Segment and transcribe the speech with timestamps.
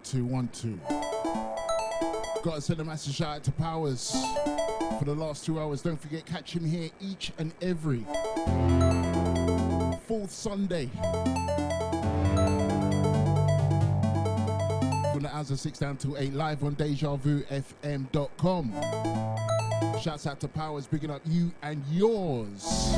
[0.00, 0.80] One, two, one, two.
[2.42, 4.12] Gotta send a massive shout out to Powers
[4.98, 5.82] for the last two hours.
[5.82, 8.06] Don't forget, catch him here each and every
[10.06, 10.86] fourth Sunday.
[15.12, 18.72] From the hours of 6 down to 8, live on DejaVuFM.com.
[20.00, 22.94] Shouts out to Powers, bigging up you and yours.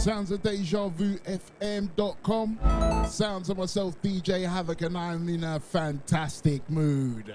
[0.00, 2.58] Sounds of DejaVuFM.com.
[3.06, 7.34] Sounds of myself, DJ Havoc, and I'm in a fantastic mood.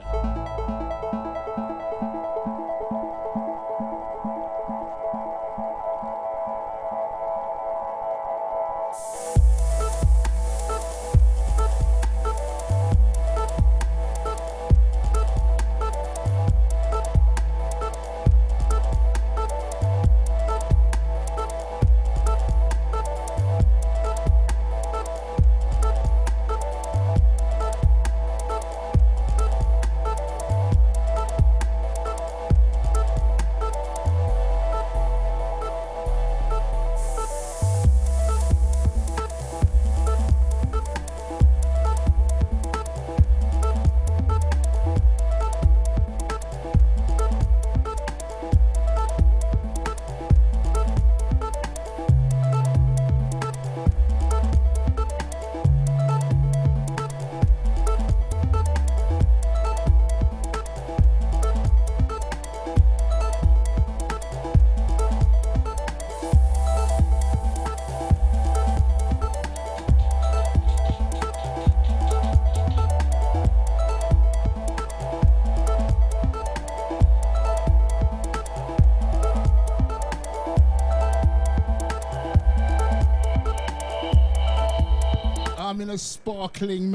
[86.45, 86.85] og Kling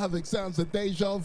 [0.00, 1.18] Havoc, sounds of Deja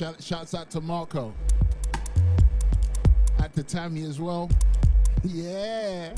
[0.00, 1.34] Shout, shouts out to Marco.
[3.38, 4.50] At the Tammy as well.
[5.22, 6.14] Yeah.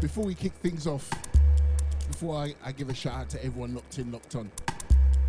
[0.00, 1.08] Before we kick things off,
[2.08, 4.50] before I, I give a shout out to everyone locked in, locked on,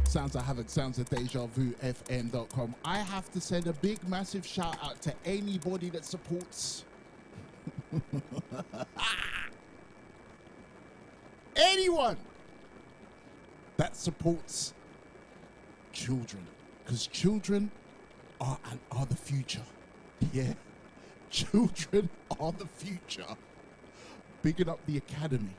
[0.06, 2.74] Sounds of Havoc, Sounds of Deja Vu, FM.com.
[2.84, 6.86] I have to send a big, massive shout out to anybody that supports.
[8.98, 9.42] Ah!
[11.56, 12.18] Anyone
[13.78, 14.74] that supports
[15.94, 16.46] children
[16.84, 17.72] because children
[18.40, 19.64] are and are the future.
[20.34, 20.54] Yeah,
[21.30, 22.10] children
[22.40, 23.36] are the future.
[24.42, 25.56] Bigging up the academy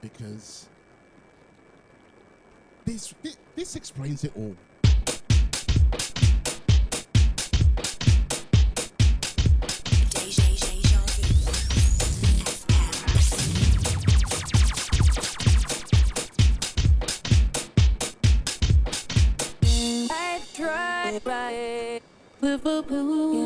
[0.00, 0.68] because
[2.84, 4.56] this this, this explains it all.
[22.56, 23.36] Liverpool.
[23.42, 23.45] I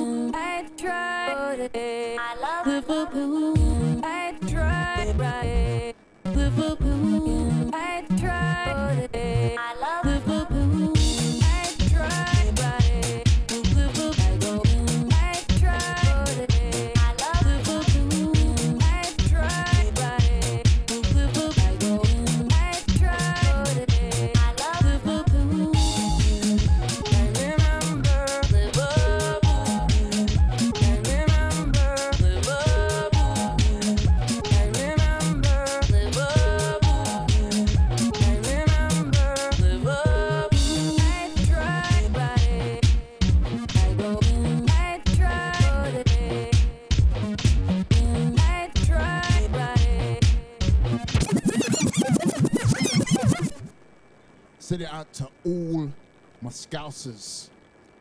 [56.51, 57.49] my scousers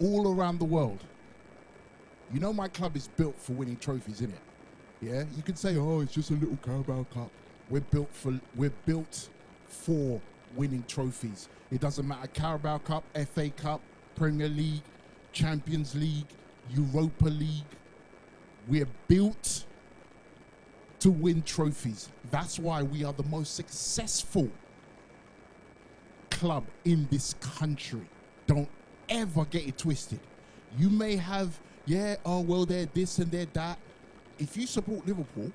[0.02, 1.04] all around the world.
[2.34, 4.42] You know my club is built for winning trophies, isn't it?
[5.02, 5.24] Yeah?
[5.36, 7.30] You can say, oh, it's just a little Carabao Cup.
[7.70, 9.30] We're built for we're built
[9.68, 10.20] for
[10.56, 11.48] winning trophies.
[11.72, 13.82] It doesn't matter Carabao Cup, FA Cup,
[14.16, 14.82] Premier League,
[15.32, 16.30] Champions League,
[16.72, 17.72] Europa League.
[18.68, 19.66] We're built
[21.02, 22.10] to win trophies.
[22.32, 24.50] That's why we are the most successful
[26.32, 28.08] club in this country.
[28.50, 28.68] Don't
[29.10, 30.20] ever get it twisted.
[30.76, 33.78] You may have, yeah, oh well, they're this and they're that.
[34.40, 35.52] If you support Liverpool,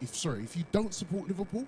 [0.00, 1.66] if sorry, if you don't support Liverpool,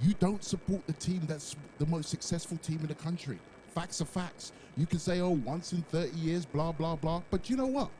[0.00, 3.40] you don't support the team that's the most successful team in the country.
[3.74, 4.52] Facts are facts.
[4.76, 7.20] You can say, oh, once in 30 years, blah, blah, blah.
[7.28, 7.90] But you know what?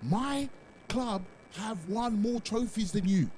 [0.00, 0.48] My
[0.88, 1.24] club
[1.58, 3.30] have won more trophies than you.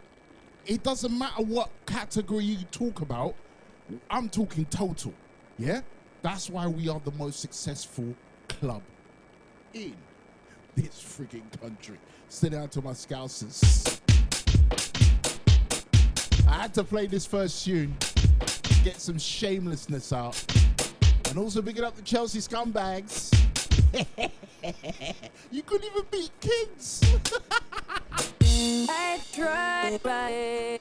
[0.65, 3.35] It doesn't matter what category you talk about.
[4.09, 5.13] I'm talking total.
[5.59, 5.81] Yeah?
[6.23, 8.15] That's why we are the most successful
[8.49, 8.83] club
[9.75, 9.95] in
[10.75, 11.99] this freaking country.
[12.29, 14.01] Sit down to my scousers.
[16.49, 17.97] I had to play this first tune,
[18.85, 20.43] get some shamelessness out,
[21.29, 23.33] and also pick it up the Chelsea scumbags.
[25.51, 27.03] you couldn't even beat kids.
[28.89, 30.81] I tried by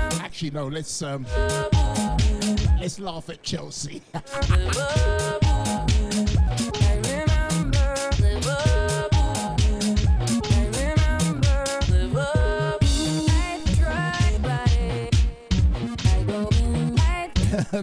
[0.41, 0.67] Actually, no.
[0.69, 1.23] Let's um,
[2.79, 4.01] let's laugh at Chelsea.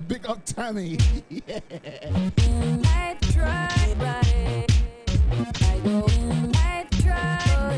[0.08, 0.98] Big up Tammy.
[1.30, 1.60] yeah.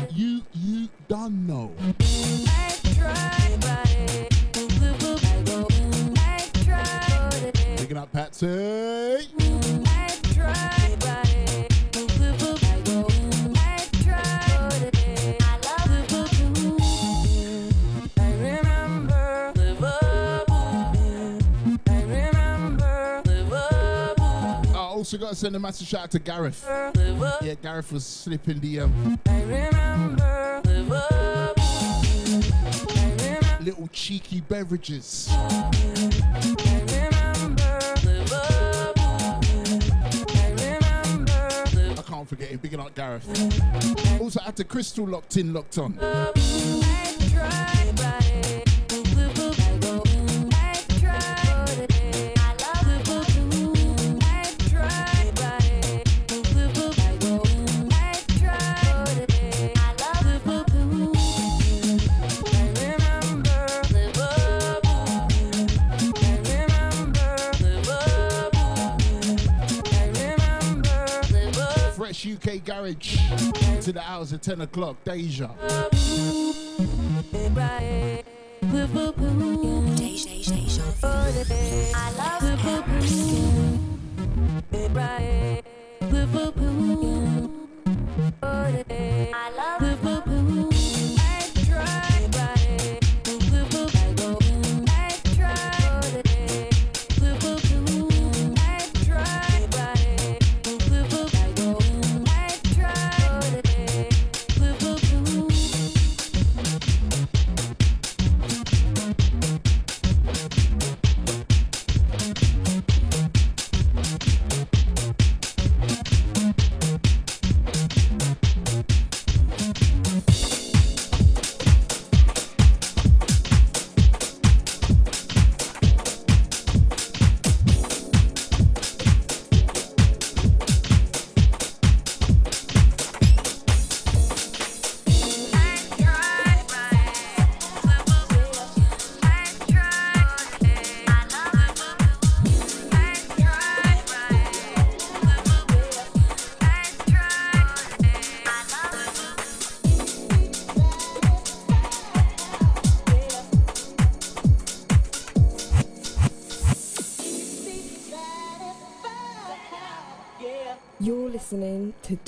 [0.09, 1.71] You you don't know.
[25.13, 26.65] Also got to send a massive shout out to Gareth.
[27.41, 29.19] Yeah, Gareth was slipping the um,
[33.59, 35.27] little cheeky beverages.
[35.29, 35.69] I
[42.07, 42.59] can't forget him.
[42.59, 44.21] Big up Gareth.
[44.21, 46.80] Also had to Crystal locked in, locked on.
[72.71, 73.17] Garage
[73.81, 74.95] to the hours at 10 o'clock.
[75.03, 75.49] Deja.
[88.81, 89.10] You're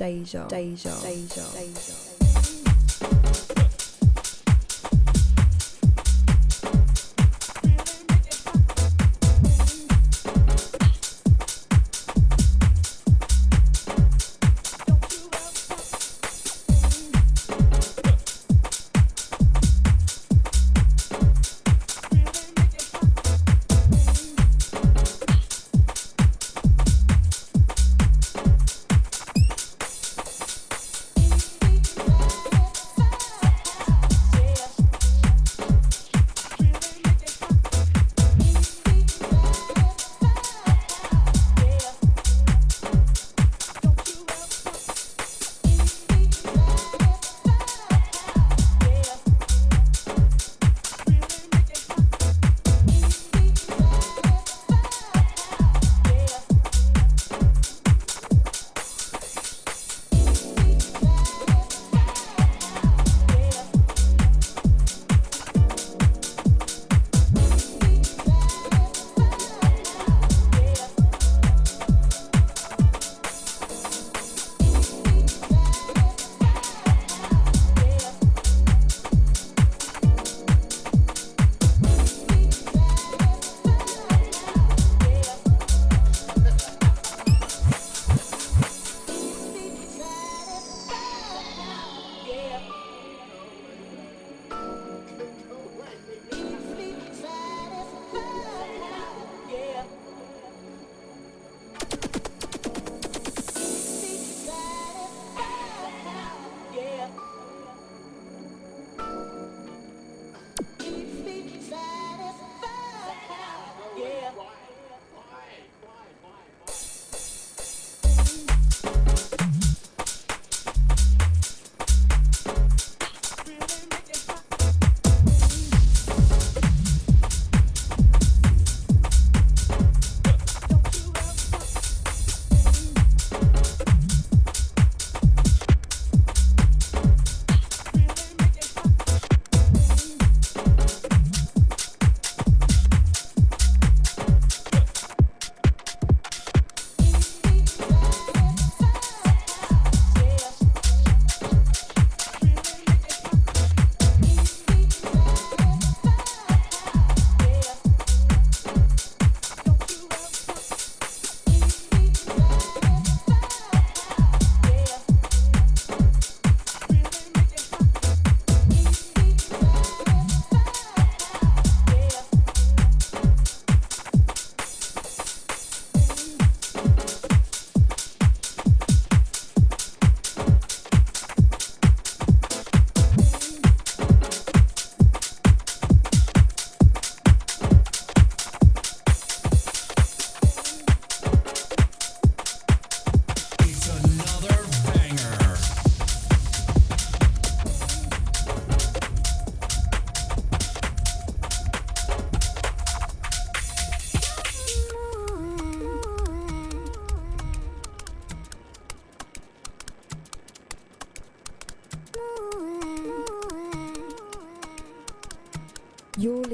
[0.03, 0.47] listening to Deja.
[0.49, 0.89] Deja.
[1.01, 1.41] Deja.
[1.53, 1.71] Deja.
[1.71, 2.12] Thank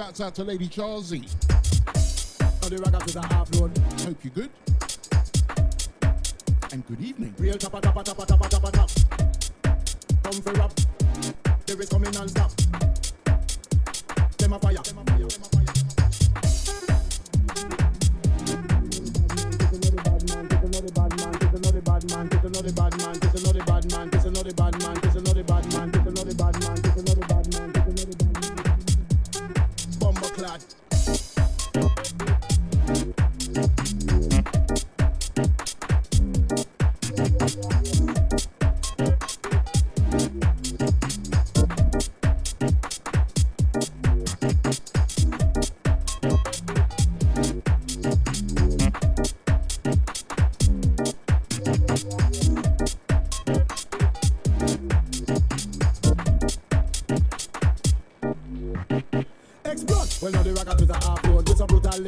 [0.00, 1.20] Shouts out to Lady Charlesy.
[2.40, 3.76] Now oh, the rocker to the half load.
[4.00, 4.50] Hope you're good.
[6.72, 7.34] And good evening.
[7.36, 8.90] Real tappa tappa tappa tappa tappa tap.
[10.22, 10.72] Come for rap.
[11.66, 12.50] There is coming non stop.
[14.38, 14.72] Them a fire.
[14.78, 15.18] Them a fire.
[15.18, 15.59] Them a fire.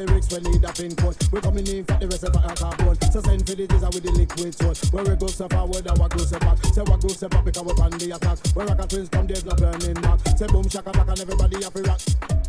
[0.05, 1.17] Lyrics, we need a pin code.
[1.31, 3.03] We coming in for the rest of our cardboard.
[3.11, 4.75] So send for the teaser with the liquid soul.
[4.91, 6.57] When we go so far, forward, our go step back.
[6.65, 8.37] Say what go step back because we on the attack.
[8.53, 10.19] When Ragga twins come, there's no burning back.
[10.37, 12.01] Say boom, shaka back and everybody have to rock.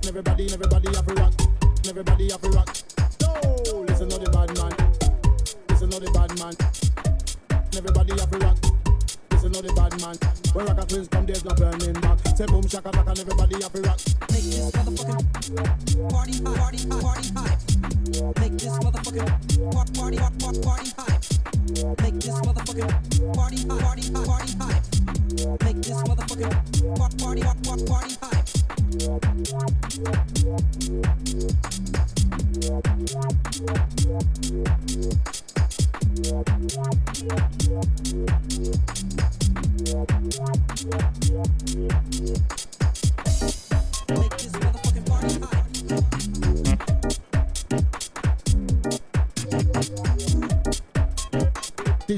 [0.06, 1.32] Everybody, everybody have to rock.
[1.86, 2.48] Everybody have to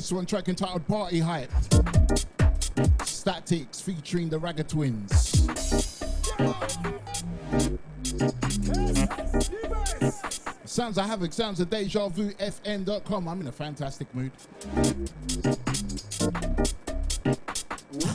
[0.07, 1.51] This one track entitled Party Hype.
[3.01, 5.33] Statix featuring the Ragga Twins.
[10.65, 13.27] Sounds of Havoc, sounds of Deja Vu FM.com.
[13.27, 14.31] I'm in a fantastic mood.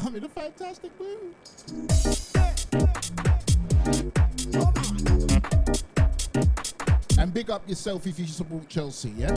[0.06, 1.19] I'm in a fantastic mood.
[7.19, 9.36] And big up yourself if you support Chelsea, yeah?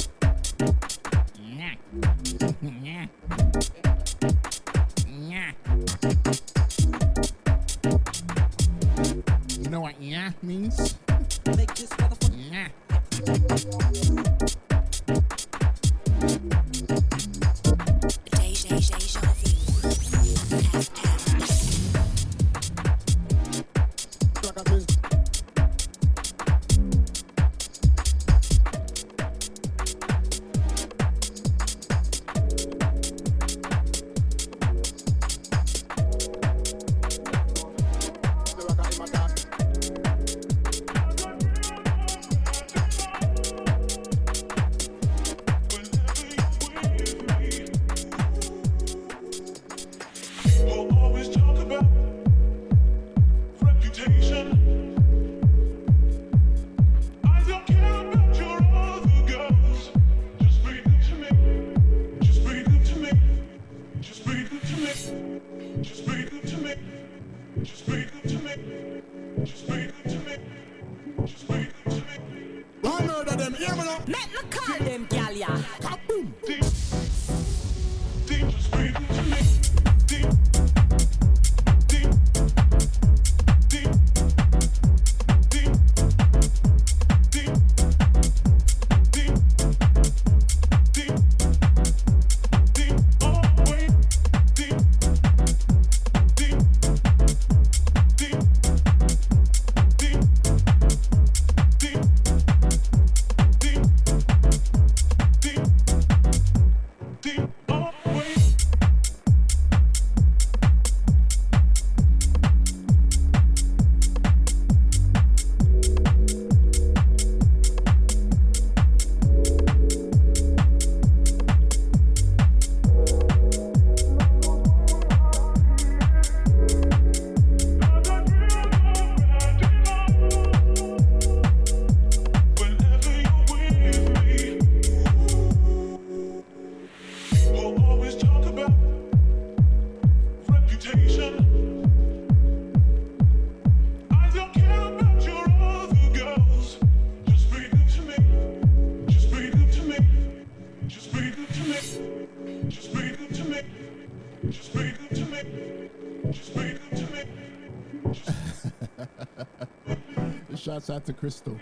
[160.94, 161.58] Crystal.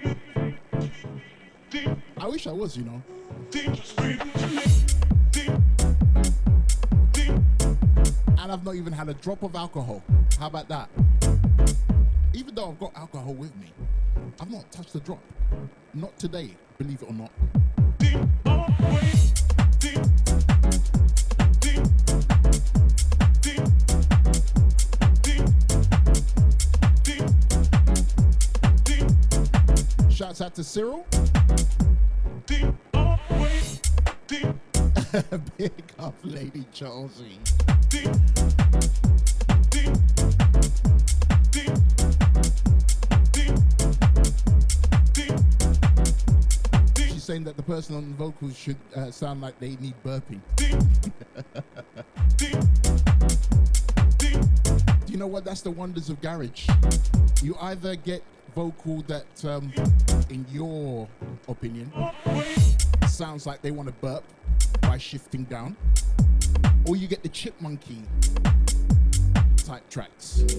[2.19, 3.03] I wish I was, you know.
[8.39, 10.03] And I've not even had a drop of alcohol.
[10.39, 10.91] How about that?
[12.35, 13.73] Even though I've got alcohol with me,
[14.39, 15.23] I've not touched a drop.
[15.95, 17.31] Not today, believe it or not.
[30.63, 31.05] Shouts out to Cyril.
[35.59, 36.65] Big up, Lady.
[36.73, 36.87] She's
[47.25, 50.41] saying that the person on the vocals should uh, sound like they need burping.
[55.07, 55.45] Do you know what?
[55.45, 56.69] That's the wonders of garage.
[57.43, 58.23] You either get
[58.55, 59.73] vocal that, um,
[60.31, 61.09] in your
[61.49, 61.91] opinion,
[63.09, 64.25] sounds like they want to burp
[64.83, 65.77] by shifting down,
[66.87, 68.03] or you get the chipmunky
[69.65, 70.45] type tracks.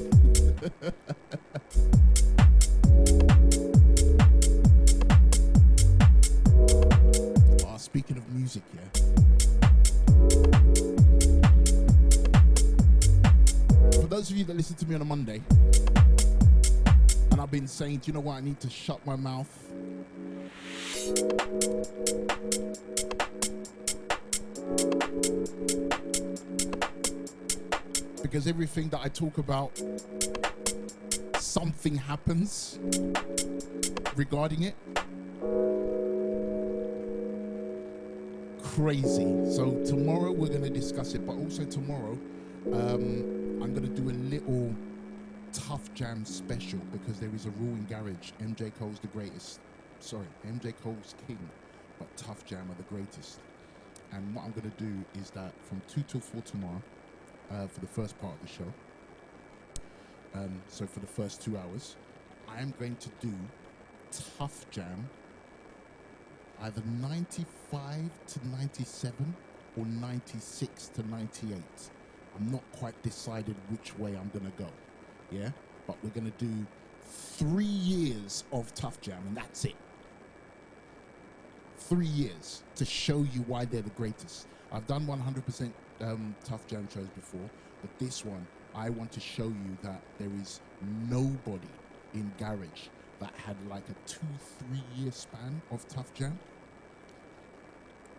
[7.66, 9.02] Ah, speaking of music, yeah.
[13.92, 15.42] For those of you that listen to me on a Monday,
[17.44, 18.36] I've been saying, do you know what?
[18.36, 19.50] I need to shut my mouth.
[28.22, 29.78] Because everything that I talk about,
[31.38, 32.80] something happens
[34.16, 34.76] regarding it.
[38.64, 39.52] Crazy.
[39.54, 42.18] So tomorrow we're going to discuss it, but also tomorrow
[42.68, 44.74] um, I'm going to do a little
[45.54, 48.32] Tough Jam special because there is a rule in Garage.
[48.42, 49.60] MJ Cole's the greatest.
[50.00, 51.39] Sorry, MJ Cole's king,
[52.00, 53.39] but Tough Jam are the greatest.
[54.12, 56.82] And what I'm going to do is that from 2 till 4 tomorrow,
[57.52, 58.74] uh, for the first part of the show,
[60.36, 61.96] um, so for the first two hours,
[62.48, 63.34] I am going to do
[64.38, 65.10] Tough Jam
[66.62, 69.36] either 95 to 97
[69.78, 71.62] or 96 to 98.
[72.36, 74.70] I'm not quite decided which way I'm going to go.
[75.34, 75.50] Yeah?
[75.88, 76.65] But we're going to do
[77.04, 79.76] three years of Tough Jam, and that's it.
[81.78, 84.48] Three years to show you why they're the greatest.
[84.72, 87.50] I've done 100% um, Tough Jam shows before,
[87.82, 90.62] but this one, I want to show you that there is
[91.10, 91.67] nobody
[92.13, 92.88] in Garage
[93.19, 94.19] that had like a two,
[94.60, 96.38] three year span of Tough Jam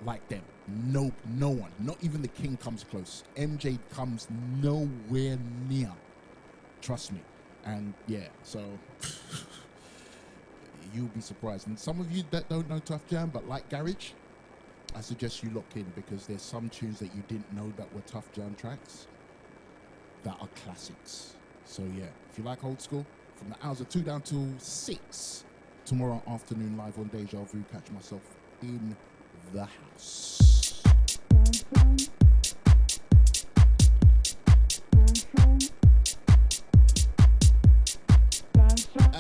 [0.05, 0.43] like them.
[0.69, 1.71] No, no one.
[1.79, 3.25] Not even the king comes close.
[3.37, 4.29] MJ comes
[4.63, 5.93] nowhere near.
[6.85, 7.21] Trust me.
[7.65, 8.63] And yeah, so
[10.95, 11.67] you'll be surprised.
[11.67, 14.11] And some of you that don't know Tough Jam but like Garage,
[14.95, 18.03] I suggest you look in because there's some tunes that you didn't know that were
[18.03, 19.07] Tough Jam tracks
[20.25, 21.37] that are classics.
[21.65, 25.47] So yeah, if you like old school, from the hours of two down to six
[25.87, 28.21] tomorrow afternoon live on Deja Vu, catch myself
[28.61, 28.95] in
[29.55, 30.35] the house.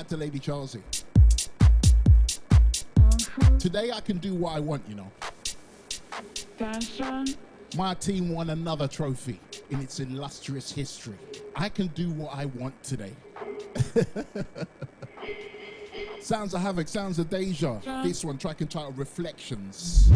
[0.04, 0.82] At the Lady Charlesy.
[2.98, 3.58] Uh-huh.
[3.58, 5.10] Today I can do what I want, you know.
[7.74, 9.40] My team won another trophy
[9.70, 11.16] in its illustrious history.
[11.56, 13.12] I can do what I want today.
[16.20, 17.78] sounds of Havoc, sounds of Deja.
[18.02, 20.12] This one, track entitled Reflections.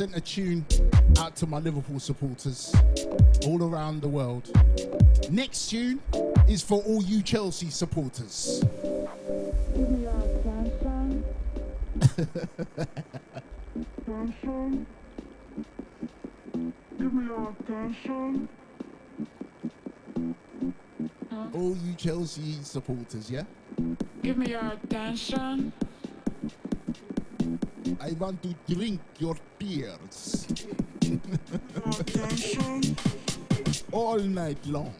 [0.00, 0.64] Sent a tune
[1.18, 2.74] out to my Liverpool supporters
[3.44, 4.48] all around the world.
[5.28, 6.00] Next tune
[6.48, 8.64] is for all you Chelsea supporters.
[9.74, 11.24] Give me your attention.
[14.08, 14.86] Attention.
[16.98, 18.48] Give me your attention.
[21.52, 23.42] All you Chelsea supporters, yeah?
[24.22, 25.74] Give me your attention.
[28.02, 30.46] I want to drink your tears
[33.92, 34.94] all night long.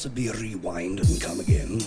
[0.00, 1.78] Possibly rewind and come again?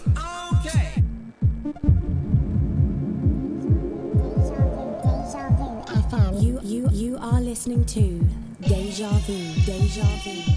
[6.39, 8.24] You, you, you are listening to
[8.61, 9.66] Deja Vu.
[9.66, 10.53] Deja Vu.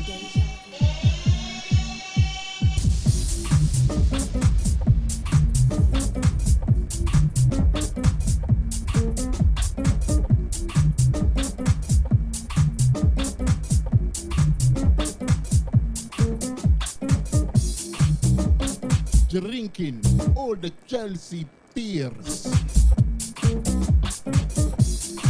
[20.55, 21.45] The Chelsea
[21.75, 22.47] tears.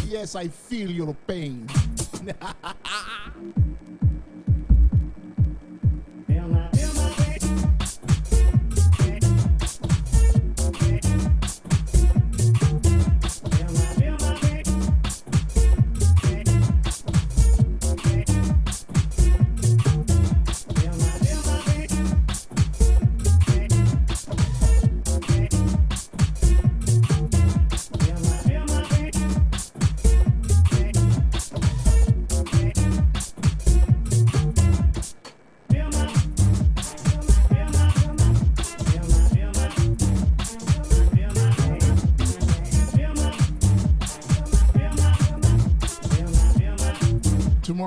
[0.07, 1.67] Yes, I feel your pain.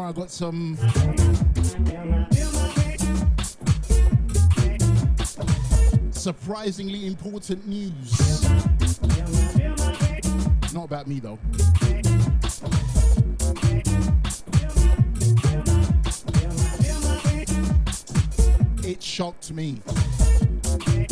[0.10, 0.76] I got some
[6.10, 8.50] surprisingly important news.
[10.74, 11.38] Not about me though.
[18.84, 19.80] It shocked me.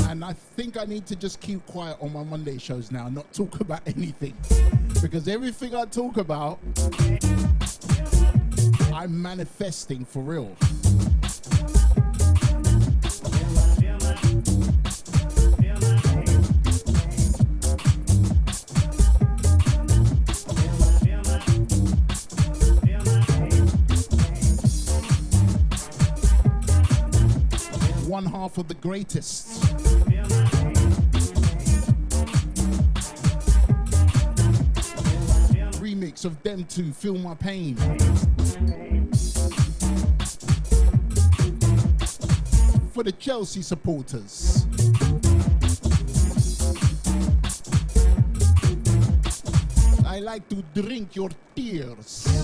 [0.10, 3.32] And I think I need to just keep quiet on my Monday shows now, not
[3.32, 4.34] talk about anything.
[5.04, 6.58] Because everything I talk about,
[9.00, 10.46] I'm manifesting for real.
[28.08, 29.62] One half of the greatest.
[35.80, 37.78] Remix of them two, Feel My Pain.
[42.98, 44.66] For the Chelsea supporters.
[50.04, 52.37] I like to drink your tears.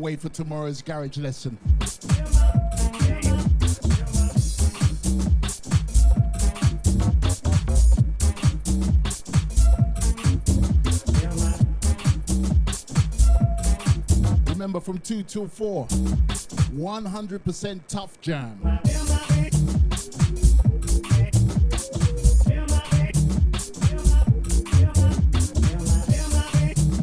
[0.00, 1.58] Wait for tomorrow's garage lesson.
[14.48, 18.58] Remember from 2 till 4, 100% tough jam.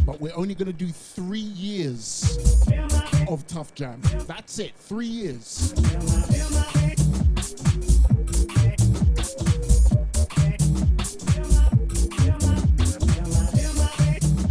[0.04, 0.92] But we're only going to do
[3.58, 4.00] tough jam.
[4.28, 5.74] That's it, three years.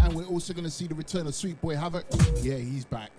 [0.02, 2.04] And we're also going to see the return of Sweet Boy Havoc.
[2.42, 3.12] Yeah, he's back.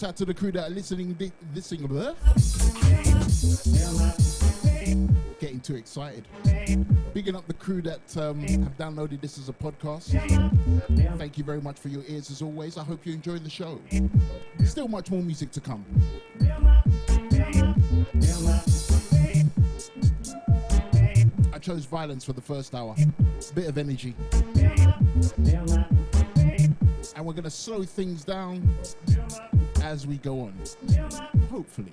[0.00, 2.14] Shouts out to the crew that are listening, thi- listening, blah.
[5.38, 6.24] Getting too excited.
[7.12, 10.08] Bigging up the crew that um, have downloaded this as a podcast.
[11.18, 12.78] Thank you very much for your ears as always.
[12.78, 13.78] I hope you're enjoying the show.
[14.64, 15.84] Still much more music to come.
[21.52, 22.96] I chose violence for the first hour.
[23.54, 24.14] Bit of energy.
[27.16, 28.66] And we're going to slow things down
[29.82, 30.54] as we go on.
[31.50, 31.92] Hopefully.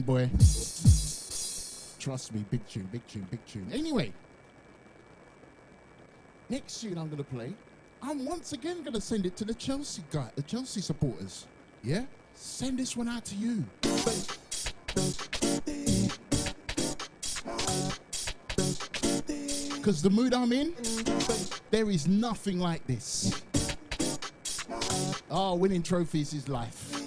[0.00, 0.36] Beeline, boy.
[1.98, 3.66] Trust me, big tune, big tune, big tune.
[3.72, 4.12] Anyway,
[6.48, 7.52] next tune I'm gonna play,
[8.02, 11.46] I'm once again gonna send it to the Chelsea guy, the Chelsea supporters.
[11.82, 12.04] Yeah?
[12.34, 13.64] Send this one out to you.
[19.76, 20.74] Because the mood I'm in,
[21.70, 23.42] there is nothing like this.
[25.30, 26.99] Oh, winning trophies is life.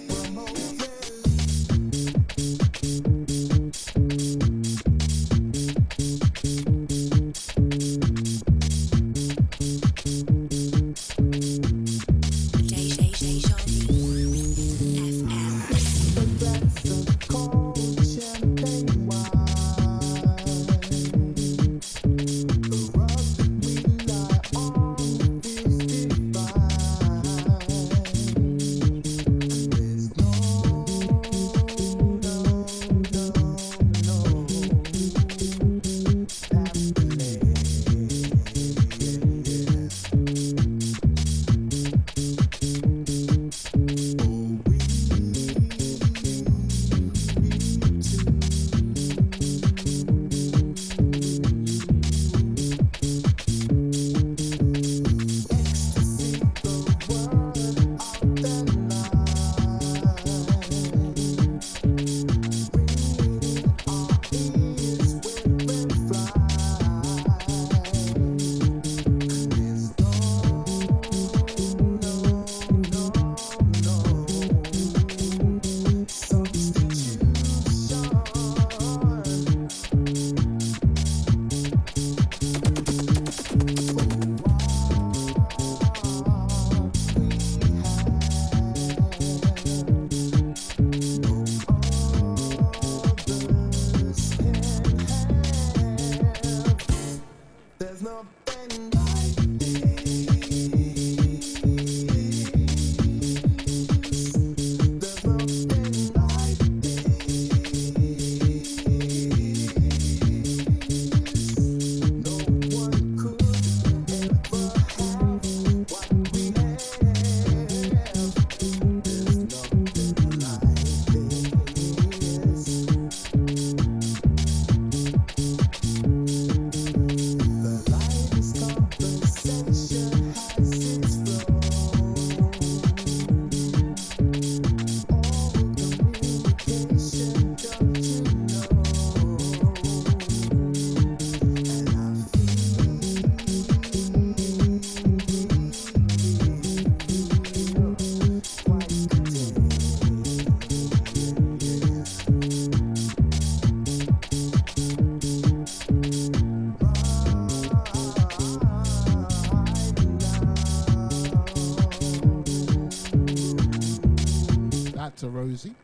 [165.28, 165.74] Rosie.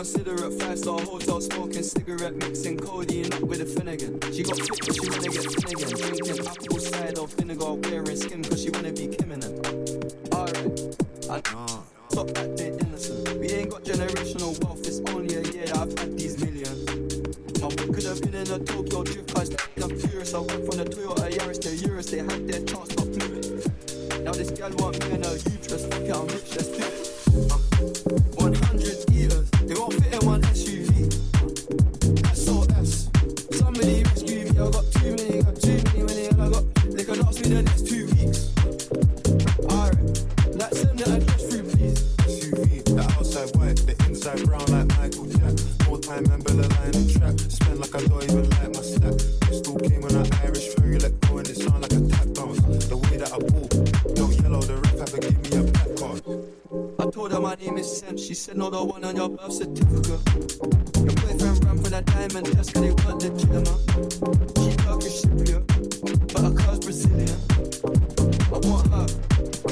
[0.00, 4.18] Considerate, five star hotel smoking cigarette, mixing codeine up with a Finnegan.
[4.32, 5.09] She got she
[57.20, 58.16] told her my name is Sam.
[58.16, 60.24] She said, No, the one on your birth certificate.
[61.04, 63.80] Your boyfriend ran for that diamond test, cause they weren't legitimate.
[64.56, 65.64] She Turkish Cypriot,
[66.32, 67.36] but her car's Brazilian.
[68.48, 69.06] I want her,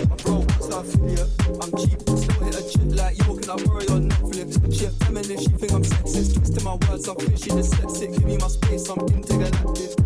[0.08, 1.32] my bro wants her affiliate.
[1.62, 4.78] I'm cheap, still hit a chick like, Yo, can I borrow your Netflix?
[4.78, 6.36] She a feminist, she think I'm sexist.
[6.36, 8.12] Twisting my words, I'm she dyslexic.
[8.12, 9.96] Give me my space, I'm intergalactic.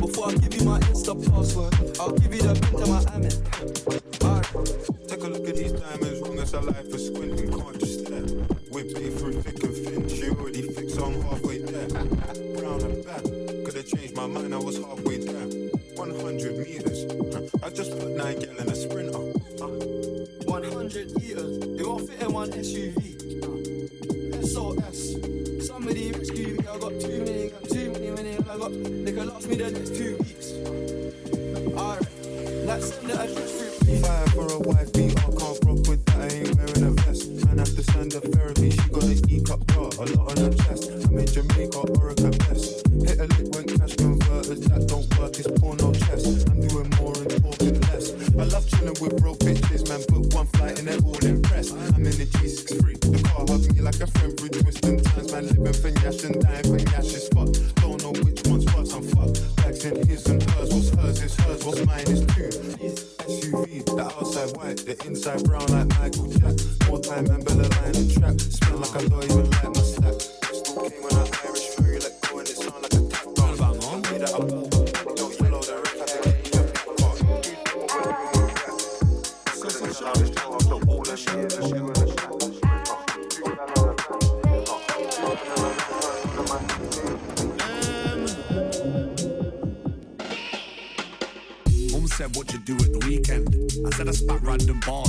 [0.00, 3.45] Before I give you my Insta password, I'll give you the pin to my Amex.
[6.76, 8.20] Life for squinting, can't just stare.
[8.72, 11.88] Whip me through thick and thin, she already fixed, I'm halfway there.
[11.88, 13.24] Brown and bad,
[13.64, 15.70] could have changed my mind, I was halfway there.
[15.94, 17.04] 100 meters,
[17.62, 19.16] I just put nine gal in a sprinter.
[19.62, 19.68] Uh,
[20.44, 23.05] 100 years, they won't fit in one SUV.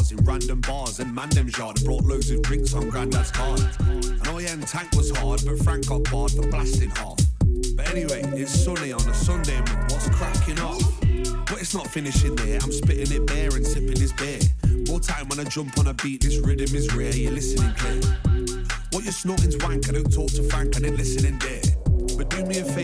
[0.08, 1.80] Bars in random bars and man them yard.
[1.80, 3.62] I brought loads of drinks on Grandad's card.
[3.80, 7.18] And yeah, and Tank was hard, but Frank got barred for blasting half.
[7.76, 9.88] But anyway, it's sunny on a Sunday, mum.
[9.90, 10.82] What's cracking off?
[11.48, 12.60] But it's not finishing there.
[12.62, 14.40] I'm spitting it bare and sipping this beer.
[14.88, 17.16] More time when I jump on a beat, this rhythm is rare.
[17.16, 18.02] You're listening clear.
[18.92, 19.90] What you're snorting's wank.
[19.90, 21.62] I don't talk to Frank, I didn't listen there.
[22.18, 22.77] But do me a favour,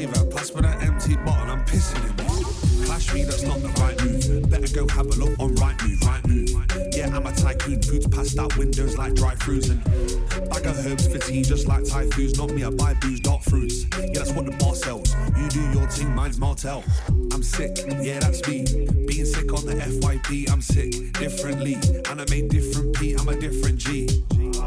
[9.43, 12.37] dry bag of herbs for tea, just like foods.
[12.37, 13.85] Not me, I buy booze, not fruits.
[13.99, 15.13] Yeah, that's what the bar sells.
[15.37, 16.83] You do your thing, mine's Martell.
[17.09, 18.63] I'm sick, yeah, that's me.
[19.05, 21.75] Being sick on the FYP, I'm sick differently.
[22.09, 24.23] And I made different P, I'm a different G.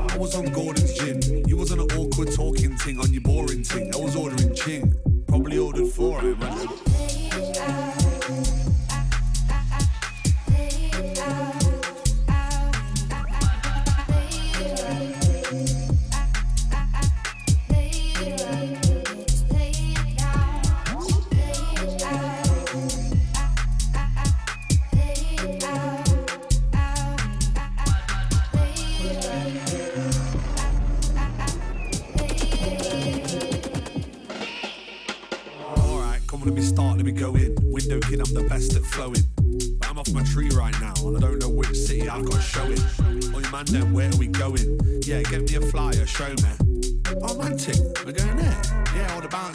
[0.08, 1.46] I was on Gordon's gin.
[1.48, 2.45] You was on an awkward talking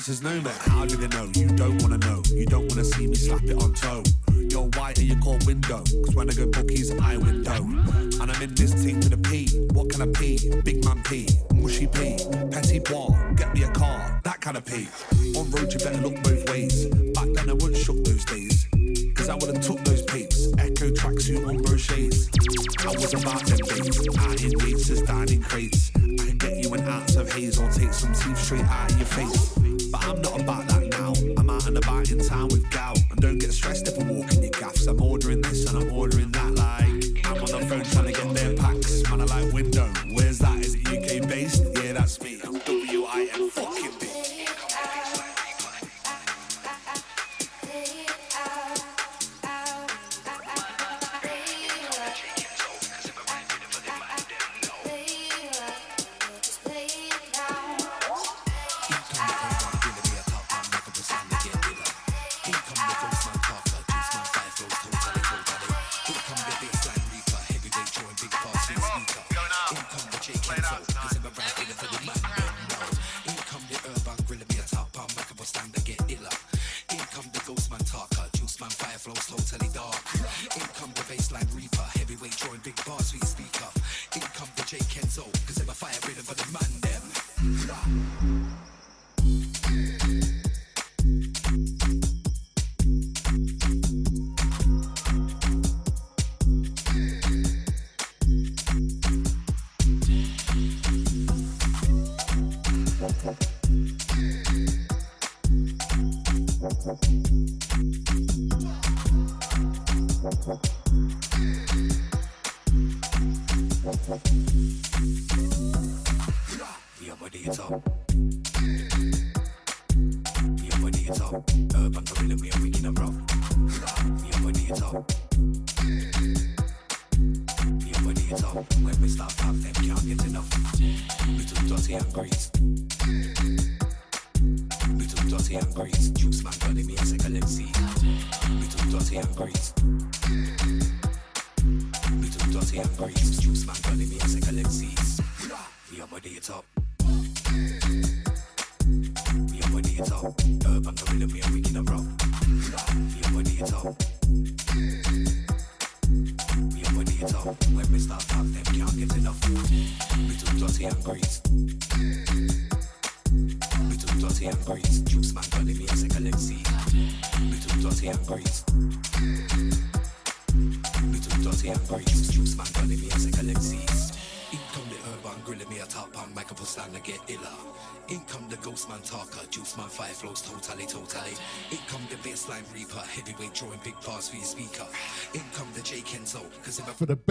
[0.01, 0.49] The know me.
[0.65, 1.29] How do they know?
[1.35, 2.23] You don't wanna know.
[2.33, 4.01] You don't wanna see me slap it on toe.
[4.49, 5.77] You're white and you call window.
[5.77, 7.61] Cause when I go bookies, I window.
[8.19, 9.47] And I'm in this team to the P.
[9.73, 10.49] What can I P?
[10.65, 11.29] Big man P.
[11.53, 12.17] Mushy P.
[12.49, 13.13] Petty bois.
[13.35, 14.19] Get me a car.
[14.23, 14.87] That kind of P.
[15.37, 16.87] On road, you better look both ways.
[17.13, 18.67] Back then, I wouldn't shook those days.
[19.13, 20.51] Cause I would've took those peeps.
[20.57, 22.27] Ecko tracksuit on brochets.
[22.83, 24.17] I was about them days.
[24.17, 25.91] Out in races, down in crates.
[25.95, 28.97] I can get you an ounce of haze or take some teeth straight out of
[28.97, 29.70] your face.
[29.91, 31.13] But I'm not about that now.
[31.37, 32.95] I'm out and about in town with gal.
[33.09, 34.30] And don't get stressed if I walk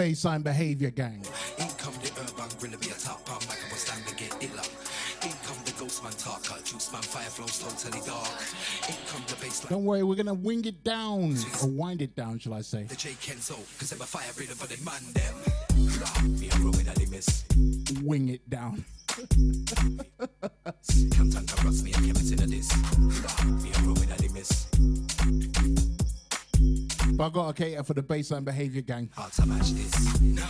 [0.00, 1.20] bassline behavior gang.
[1.58, 4.32] in come the urban me a top on microphone stand to get.
[4.42, 4.48] In
[5.44, 8.26] come the ghost man talker, juice man fire flows totally dark.
[8.88, 9.68] In come the bassline.
[9.68, 11.36] Don't worry, we're gonna wing it down.
[11.62, 12.84] Or wind it down, shall I say.
[12.84, 16.38] The J Kenzo, cause I'm a fire breather for the man them.
[16.40, 17.44] Me a roaming at the miss.
[18.02, 18.82] Wing it down.
[27.32, 29.08] But I gotta cater for the bassline behavior gang.
[29.14, 30.20] Hard to match this.
[30.20, 30.42] No,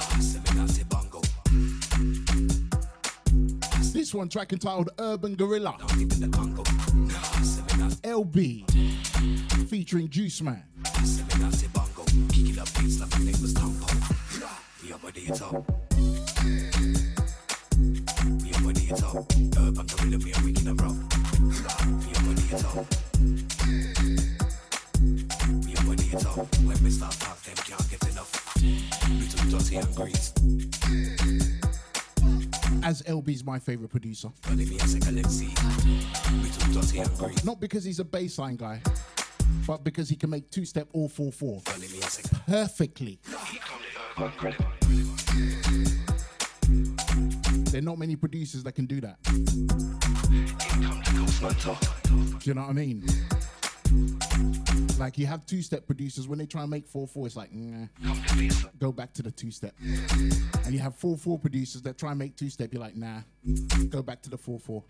[3.92, 5.76] This one track entitled Urban Gorilla.
[5.78, 6.62] Don't give me the Congo.
[6.94, 10.62] No, LB featuring Juice Man.
[11.02, 12.04] Seminati bongo.
[12.32, 13.88] Kicking up beats like my name was Tompo.
[14.86, 15.52] Your body it up.
[18.42, 19.16] We body it up.
[19.58, 20.96] Urban gorilla, we are wicked and rough.
[21.40, 23.39] We are body
[26.12, 26.36] it up.
[26.36, 26.56] We are body it up.
[26.64, 28.54] When we start talk, them can't get enough.
[28.54, 30.32] Too dirty and grease.
[32.82, 34.30] As LB's my favorite producer.
[34.42, 35.48] Body me as a galaxy.
[36.42, 37.44] We too dirty and grease.
[37.44, 38.80] Not because he's a bassline guy,
[39.66, 43.18] but because he can make two step all four four Body me as a perfectly.
[44.18, 44.56] urban gorilla.
[47.70, 49.22] There are not many producers that can do that.
[49.24, 49.42] Come
[51.04, 51.80] the ghost man talk.
[52.08, 53.04] Do you know what I mean?
[54.98, 57.52] Like you have two step producers when they try and make four four, it's like
[57.52, 57.86] nah,
[58.78, 59.74] go back to the two step.
[60.64, 63.20] And you have four four producers that try and make two step, you're like nah,
[63.88, 64.84] go back to the four four.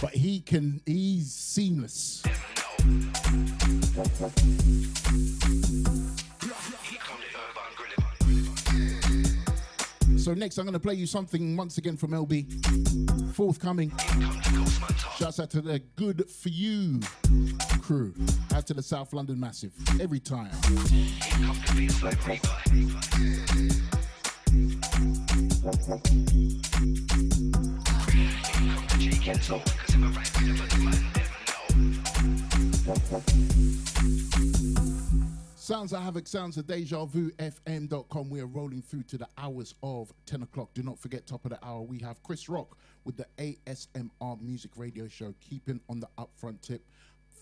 [0.00, 2.22] But he can, he's seamless.
[10.28, 13.90] So next, I'm gonna play you something once again from LB, forthcoming.
[15.16, 17.00] Shouts out to the Good For You
[17.80, 18.12] crew,
[18.54, 19.72] out to the South London Massive.
[19.98, 20.50] Every time.
[35.68, 38.30] Sounds of Havoc, sounds of Deja Vu FM.com.
[38.30, 40.70] We are rolling through to the hours of 10 o'clock.
[40.72, 44.70] Do not forget, top of the hour, we have Chris Rock with the ASMR Music
[44.76, 46.82] Radio Show, keeping on the upfront tip.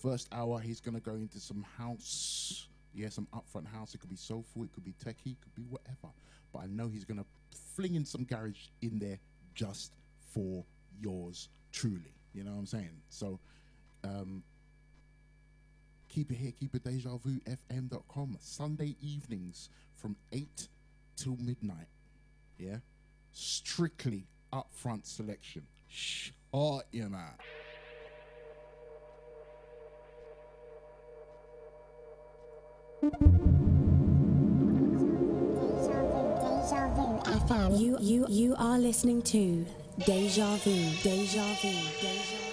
[0.01, 2.67] First hour, he's going to go into some house.
[2.93, 3.95] Yeah, some upfront house.
[3.95, 6.13] It could be soulful, it could be techie, it could be whatever.
[6.51, 7.25] But I know he's going to
[7.77, 9.19] fling in some garage in there
[9.55, 9.93] just
[10.33, 10.65] for
[10.99, 12.13] yours truly.
[12.33, 13.03] You know what I'm saying?
[13.07, 13.39] So,
[14.03, 14.43] um,
[16.17, 18.37] keep it here, keep it deja vu fm.com.
[18.39, 20.67] Sunday evenings from 8
[21.15, 21.85] till midnight.
[22.57, 22.77] Yeah?
[23.31, 25.61] Strictly upfront selection.
[25.87, 27.37] Shut your mouth.
[37.27, 37.79] FM.
[37.79, 39.65] You you you are listening to
[40.05, 40.73] Deja Vu.
[41.03, 41.69] Deja Vu.
[42.01, 42.46] Deja Vu.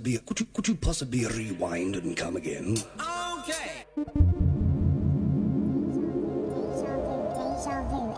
[0.00, 2.76] Possibly could you could you possibly rewind and come again?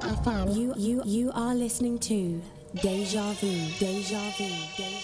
[0.03, 0.55] FM.
[0.55, 2.41] You you you are listening to
[2.83, 3.51] Deja Vu.
[3.79, 4.49] Deja Vu.
[4.77, 5.02] Deja Vu.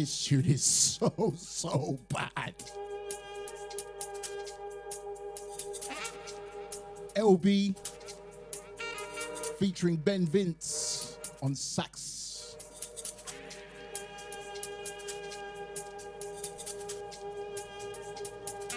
[0.00, 2.54] This tune is so, so bad.
[7.14, 7.76] LB
[9.58, 12.56] featuring Ben Vince on sax.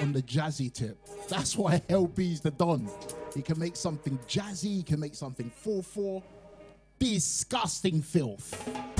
[0.01, 0.97] On the jazzy tip.
[1.29, 2.89] That's why LB's the Don.
[3.33, 6.23] He can make something jazzy, he can make something 4 4.
[6.99, 8.92] Disgusting filth.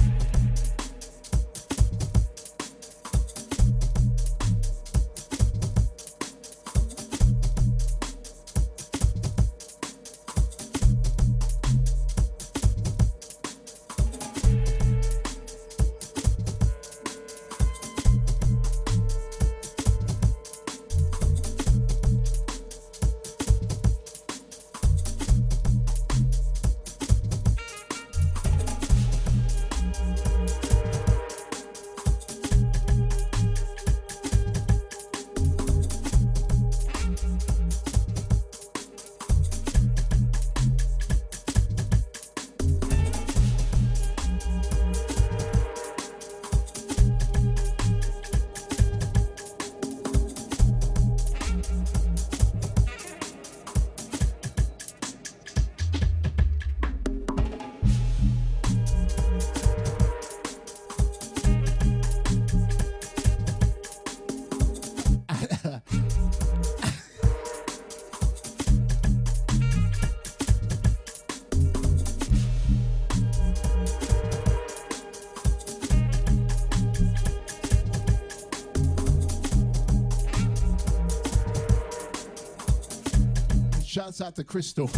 [84.14, 84.92] Shouts out to Crystal.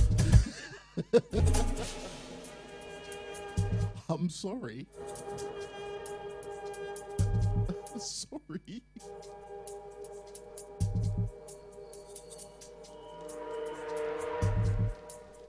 [4.10, 4.88] I'm sorry.
[7.98, 8.84] sorry.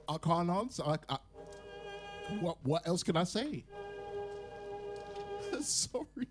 [0.07, 0.83] I can't answer.
[0.85, 1.17] I, I,
[2.39, 3.65] what what else can I say?
[5.61, 6.26] sorry.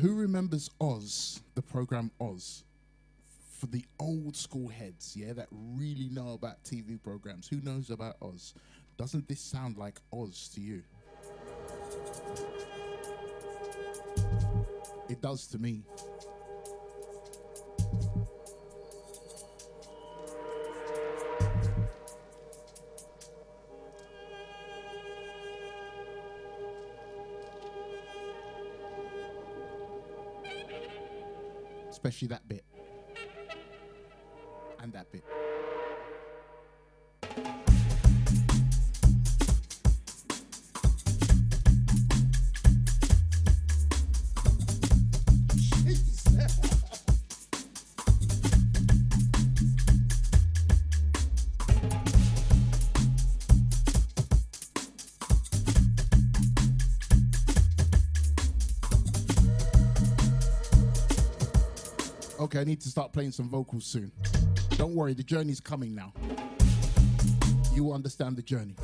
[0.00, 2.64] Who remembers Oz, the program Oz?
[3.58, 7.48] For the old school heads, yeah, that really know about TV programs.
[7.48, 8.52] Who knows about Oz?
[8.98, 10.82] Doesn't this sound like Oz to you?
[15.08, 15.82] It does to me.
[32.06, 32.64] Especially that bit.
[34.80, 35.24] And that bit.
[62.56, 64.10] Okay, I need to start playing some vocals soon.
[64.78, 66.14] Don't worry, the journey's coming now.
[67.74, 68.74] You understand the journey.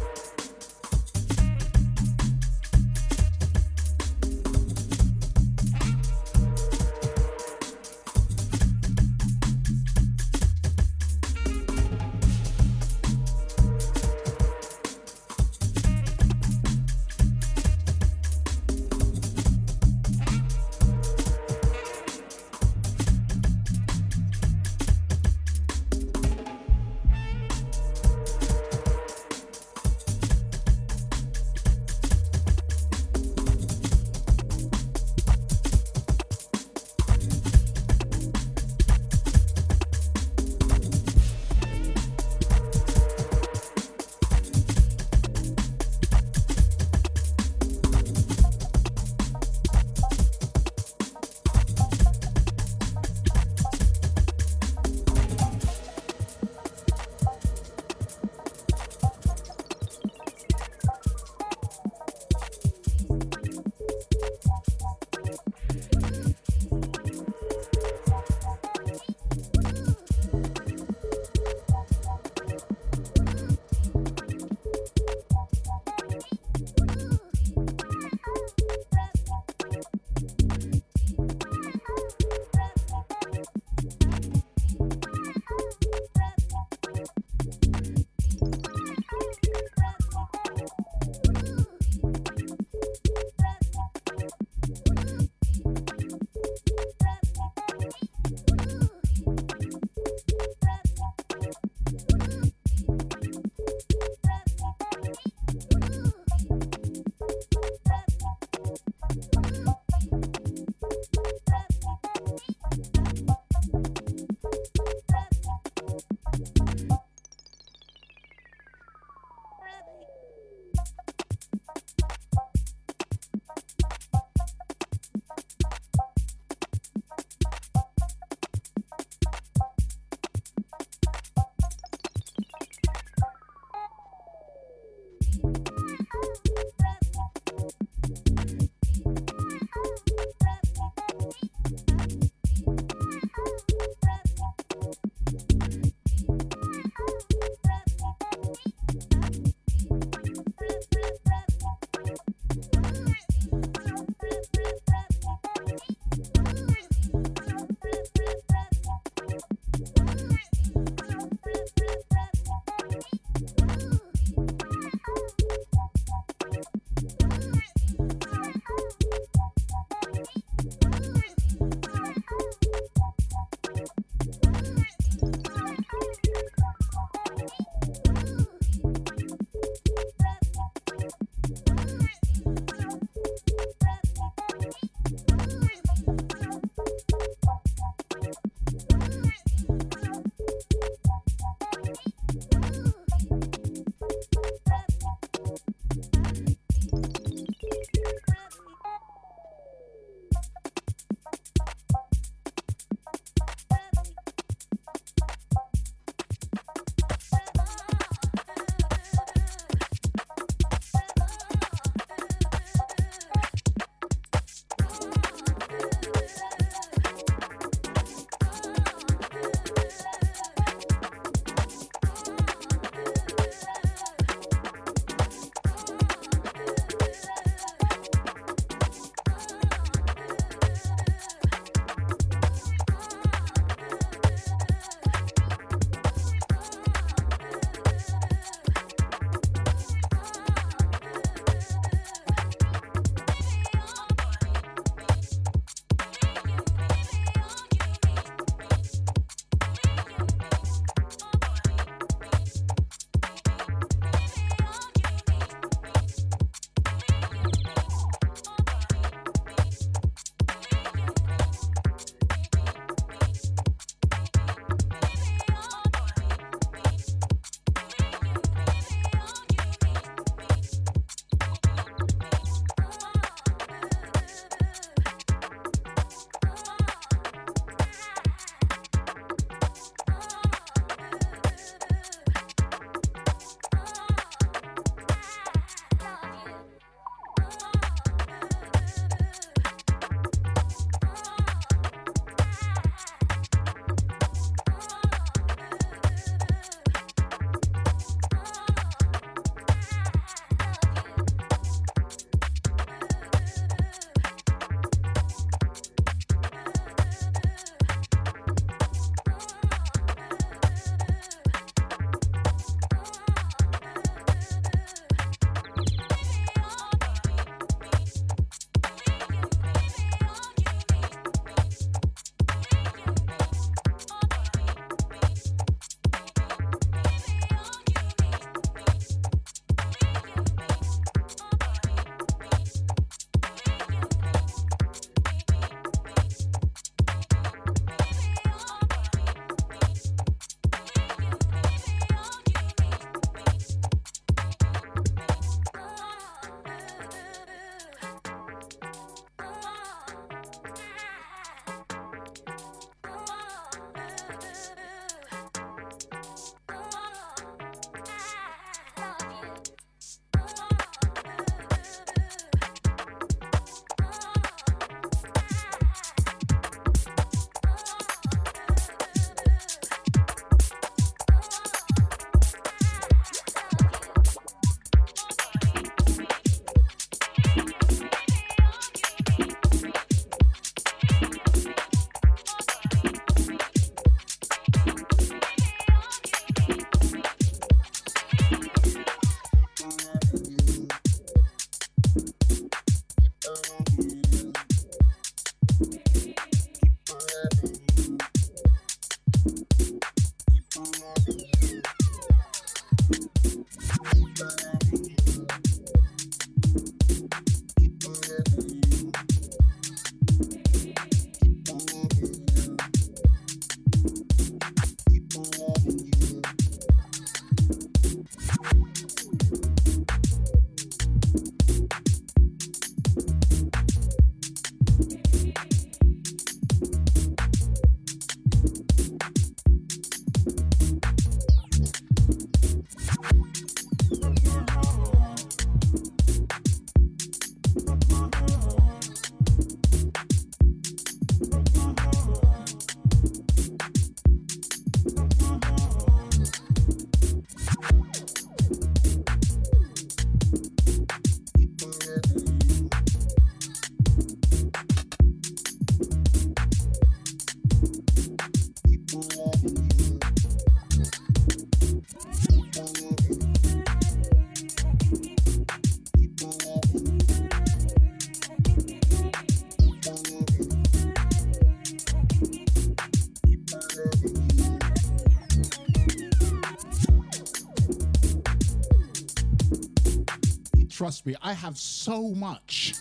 [481.13, 482.95] Trust me, I have so much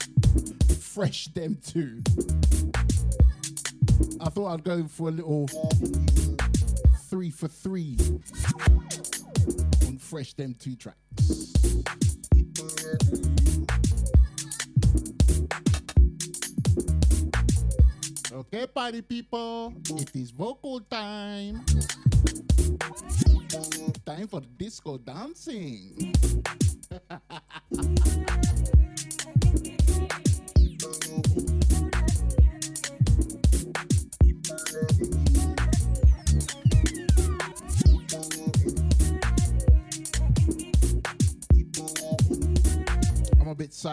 [0.82, 2.02] fresh Dem 2.
[4.20, 5.48] I thought I'd go for a little
[7.04, 7.98] three for three
[9.88, 10.98] on fresh Dem 2 tracks.
[18.34, 20.51] Okay, party people, it is vocal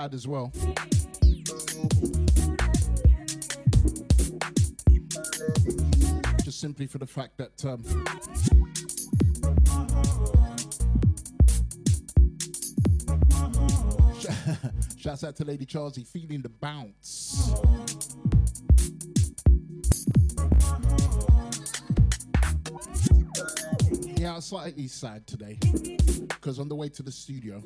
[0.09, 0.51] sad as well.
[6.45, 7.83] Just simply for the fact that um,
[14.97, 17.53] Shouts out to Lady Charlie, feeling the bounce.
[24.17, 25.59] Yeah, I'm slightly sad today
[26.29, 27.63] because on the way to the studio,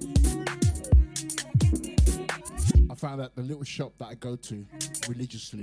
[3.02, 4.64] found out the little shop that I go to
[5.08, 5.58] religiously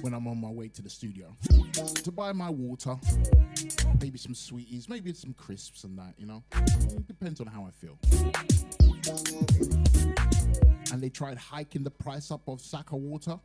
[0.00, 1.36] when I'm on my way to the studio
[2.02, 2.96] to buy my water,
[4.00, 6.42] maybe some sweeties, maybe some crisps and that, you know.
[6.54, 7.98] It depends on how I feel.
[10.92, 13.38] And they tried hiking the price up of Saka water.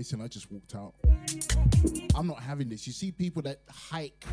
[0.00, 0.94] Listen, I just walked out.
[2.14, 2.86] I'm not having this.
[2.86, 4.24] You see people that hike,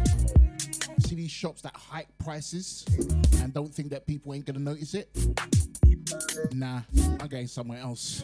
[0.99, 2.85] see these shops that hike prices
[3.41, 5.10] and don't think that people ain't gonna notice it?
[6.53, 6.84] Nah,
[7.19, 8.23] I'm going somewhere else.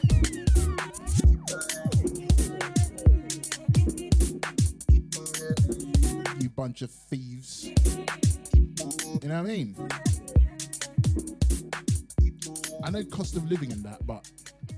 [6.39, 7.65] You bunch of thieves.
[7.65, 9.75] You know what I mean?
[12.85, 14.31] I know cost of living and that, but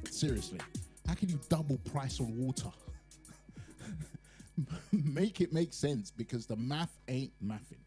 [0.10, 0.58] seriously,
[1.08, 2.70] how can you double price on water?
[4.92, 7.84] make it make sense because the math ain't mathing.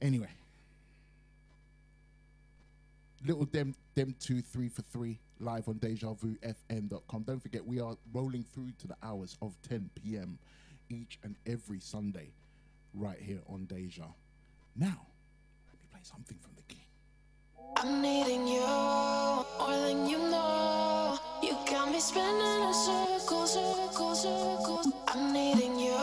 [0.00, 0.30] Anyway,
[3.26, 7.22] little them Dem 2 three for three live on DejaVuFM.com.
[7.22, 10.38] Don't forget we are rolling through to the hours of 10 p.m.
[10.88, 12.30] each and every Sunday,
[12.94, 14.04] right here on Deja.
[14.74, 15.06] Now,
[15.66, 16.84] let me play something from the King.
[17.76, 21.18] I'm needing you more than you know.
[21.70, 24.92] Got me spinning in circles, circles, circles.
[25.08, 25.98] I'm needing you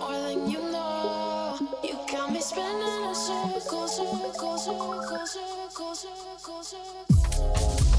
[0.00, 1.56] more than you know.
[1.82, 7.95] You got me spinning in circles, circles, circles, circles, circles, circles.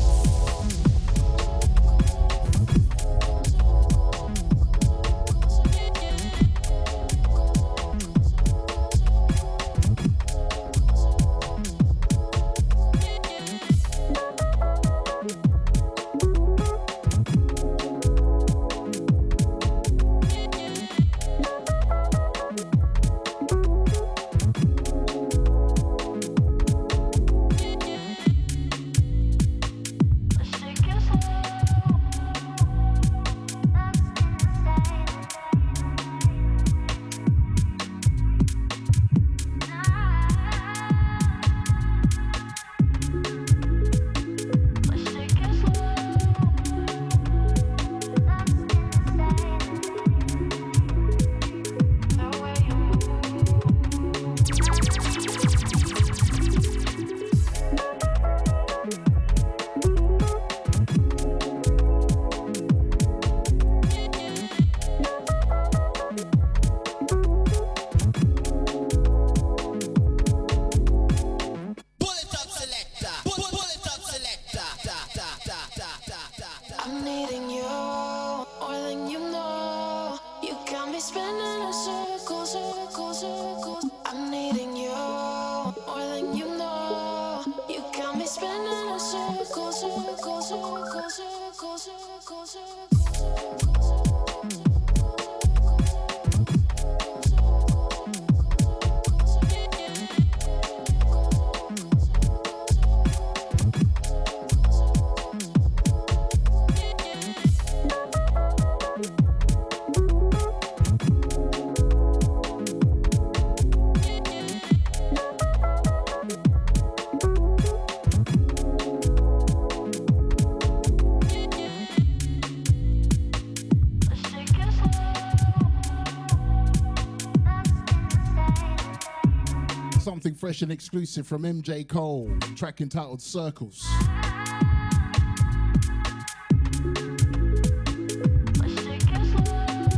[130.27, 133.87] Something fresh and exclusive from MJ Cole, track entitled Circles.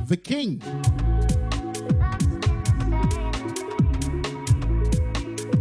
[0.06, 0.62] The King.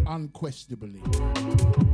[0.07, 1.88] Unquestionably.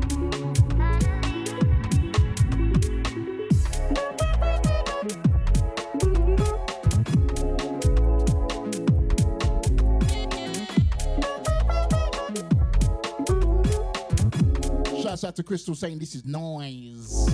[15.25, 17.31] Shouts out to Crystal saying this is noise.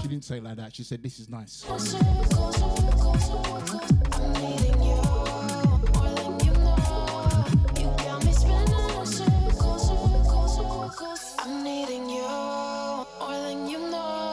[0.00, 0.74] She didn't say like that.
[0.74, 1.66] She said this is nice.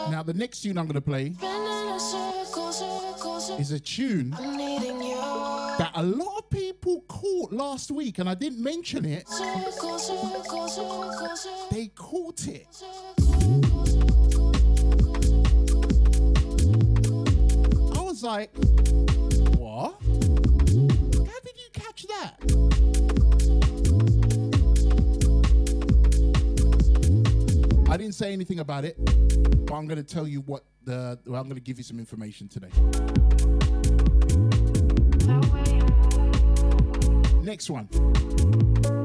[0.10, 1.34] Now the next tune I'm gonna play
[3.60, 4.30] is a tune
[5.78, 6.41] that a lot
[7.52, 9.28] last week, and I didn't mention it.
[11.72, 12.68] They caught it.
[17.96, 18.56] I was like,
[19.58, 19.96] what?
[20.02, 22.36] How did you catch that?
[27.90, 28.96] I didn't say anything about it,
[29.66, 31.20] but I'm going to tell you what the.
[31.26, 32.70] Well, I'm going to give you some information today.
[37.44, 39.01] Next one.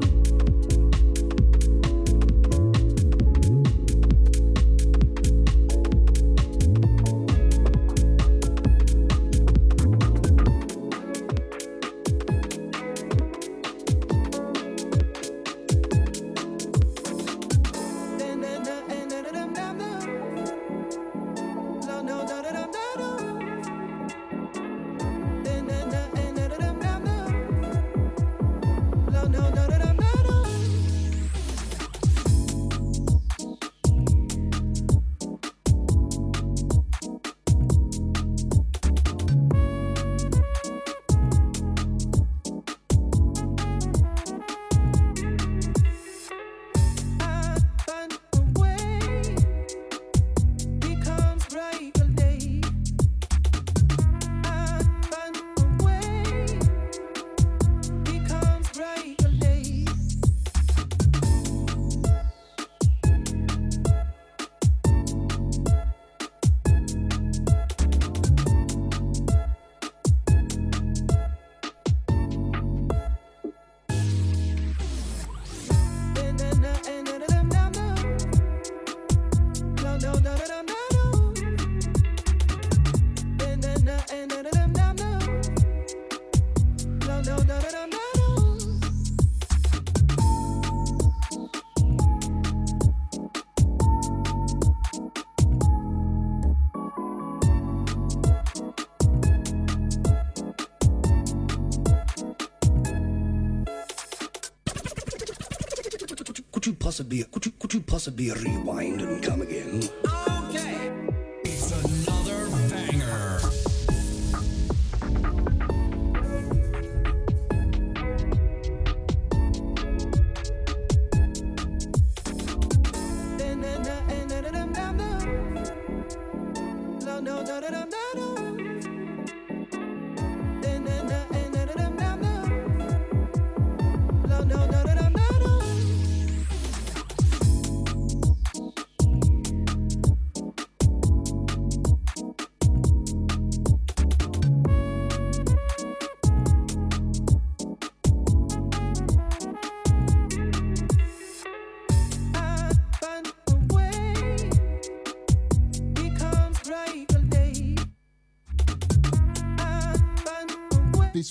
[108.15, 109.56] You rewind and come again?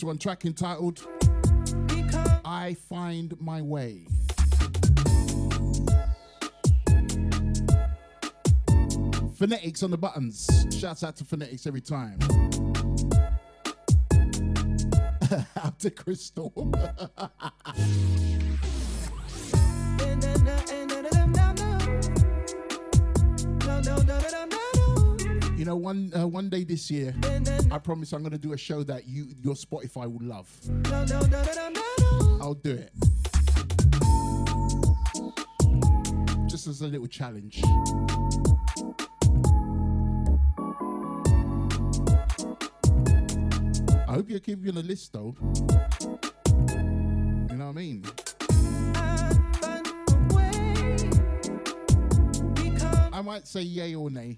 [0.06, 1.04] One track entitled
[2.44, 4.06] I Find My Way.
[9.36, 10.48] Phonetix on the buttons.
[10.78, 12.20] Shouts out to Phonetix every time.
[15.80, 16.52] to Crystal.
[25.76, 27.14] know, one uh, one day this year,
[27.70, 30.48] I promise I'm to do a show that you your Spotify will love.
[32.40, 32.92] I'll do it.
[36.48, 37.60] Just as a little challenge.
[44.08, 45.36] I hope you're keeping a list though.
[47.48, 48.04] You know what I mean?
[53.12, 54.36] I might say yay or nay.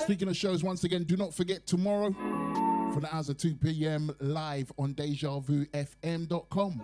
[0.00, 2.12] Speaking of shows, once again, do not forget tomorrow
[2.92, 4.14] from the hours of 2 p.m.
[4.20, 6.80] live on DejaVuFM.com.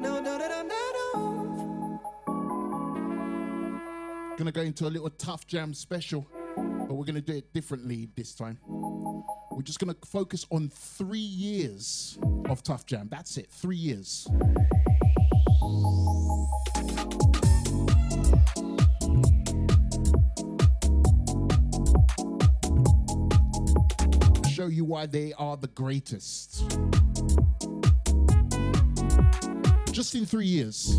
[4.38, 6.26] Gonna go into a little Tuff Jam special,
[6.56, 8.58] but we're gonna do it differently this time.
[9.56, 12.18] We're just gonna focus on three years
[12.50, 13.08] of Tuff Jam.
[13.10, 14.28] That's it, three years.
[24.46, 26.70] Show you why they are the greatest.
[29.90, 30.98] Just in three years.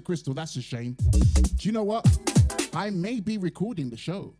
[0.00, 0.34] Crystal.
[0.34, 0.96] That's a shame.
[1.56, 2.06] Do you know what?
[2.74, 4.34] I may be recording the show.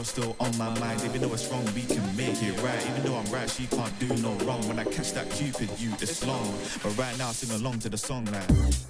[0.00, 1.02] You're still on my mind.
[1.04, 2.82] Even though it's wrong, we can make it right.
[2.88, 4.66] Even though I'm right, she can't do no wrong.
[4.66, 6.54] When I catch that cupid, you it's long.
[6.82, 8.89] But right now, sing along to the song now.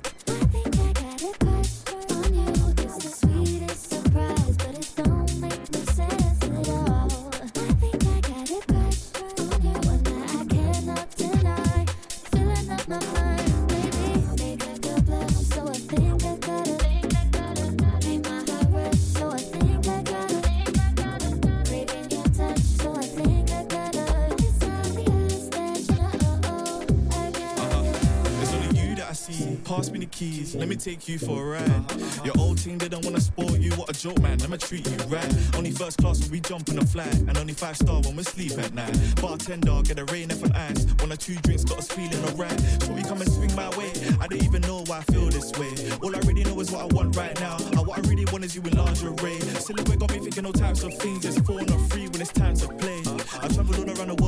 [30.81, 31.85] Take you for a ride.
[32.24, 34.40] Your old team didn't wanna spoil you, what a joke, man.
[34.43, 35.31] I'ma treat you right.
[35.55, 38.23] Only first class when we jump on a flight, and only five star when we
[38.23, 38.97] sleep at night.
[39.20, 40.86] Bartender, get a rain F and ice.
[41.01, 42.59] One or two drinks got us feeling alright.
[42.82, 43.93] So we come and swing my way.
[44.20, 45.73] I don't even know why I feel this way.
[46.02, 47.57] All I really know is what I want right now.
[47.59, 49.40] And what I really want is you in lingerie.
[49.61, 51.24] Silhouette got me thinking all types of things.
[51.27, 53.02] It's four not free when it's time to play.
[53.43, 54.19] I traveled all around the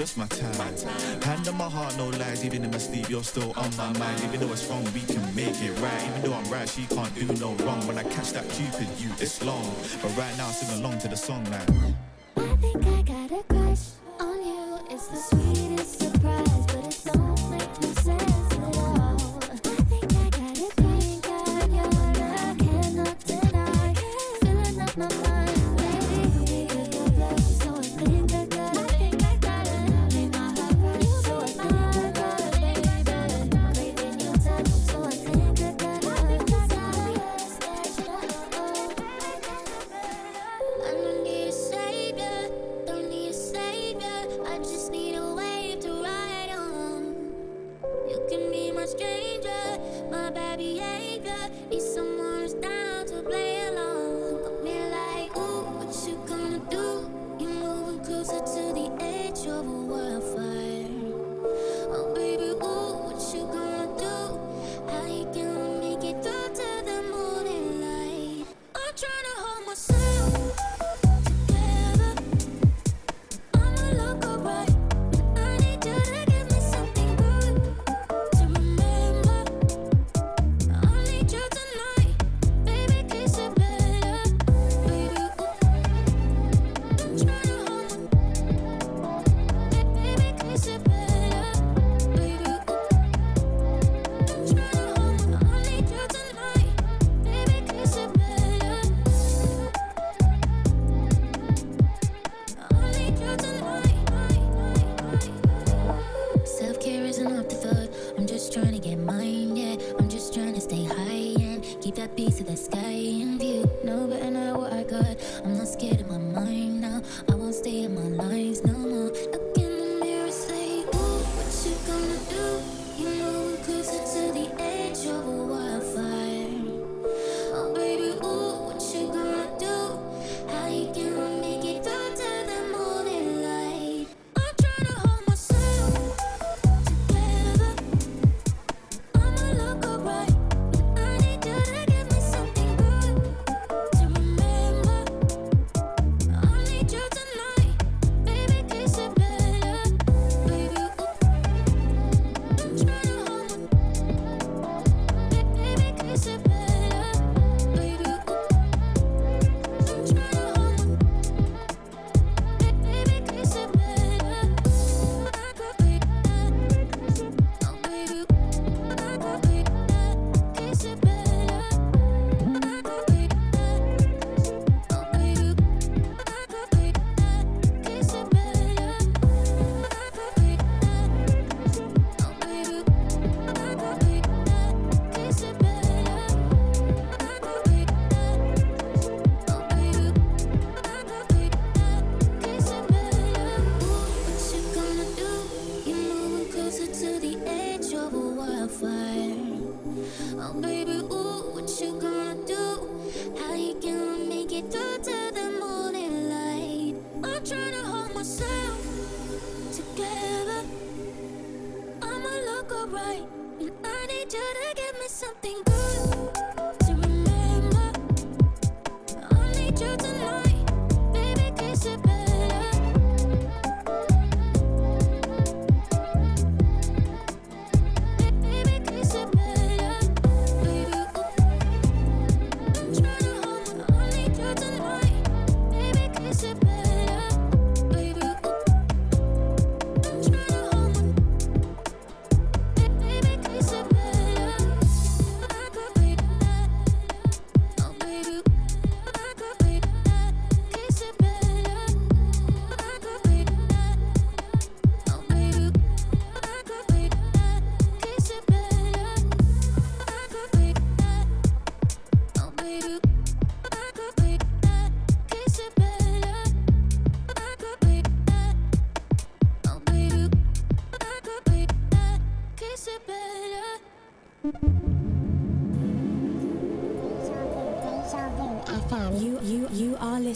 [0.00, 1.22] baby girl, you just my time.
[1.22, 2.44] Hand on my heart, no lies.
[2.44, 4.22] Even in my sleep, you're still on my mind.
[4.24, 6.02] Even though it's wrong, we can make it right.
[6.08, 7.86] Even though I'm right, she can't do no wrong.
[7.86, 9.74] When I catch that cupid, you it's long.
[10.02, 12.09] But right now, sing along to the song now.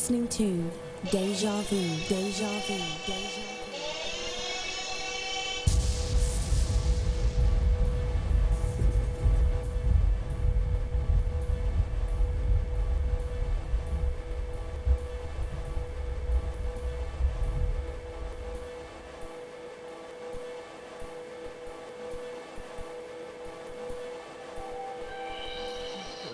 [0.04, 0.70] Listening to
[1.10, 3.54] Deja Vu, Deja Vu, Deja Vu.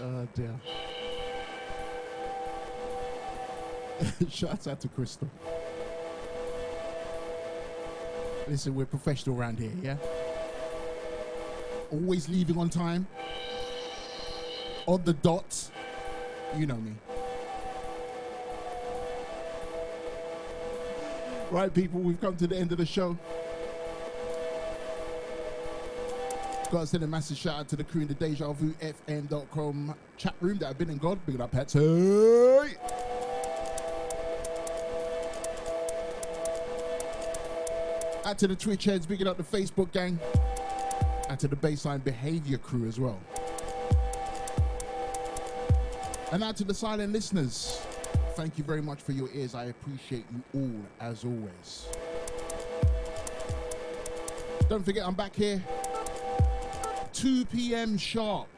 [0.01, 1.00] Uh, oh dear.
[4.31, 5.29] Shouts out to Crystal.
[8.49, 9.97] Listen, we're professional around here, yeah?
[11.91, 13.07] Always leaving on time.
[14.87, 15.71] On the dot.
[16.57, 16.93] You know me.
[21.51, 23.17] Right, people, we've come to the end of the show.
[26.71, 29.93] Got to send a massive shout out to the crew in the Deja Vu FM.com
[30.17, 31.19] chat room that have been in God.
[31.27, 31.79] Big up, Patsy.
[38.25, 40.19] Out to the Twitch heads, big it up the Facebook gang.
[41.29, 43.21] And to the Bassline Behavior crew as well.
[46.33, 47.81] And out to the silent listeners.
[48.35, 49.55] Thank you very much for your ears.
[49.55, 51.89] I appreciate you all as always.
[54.69, 55.63] Don't forget, I'm back here
[57.13, 57.99] 2 p.m.
[57.99, 58.49] sharp.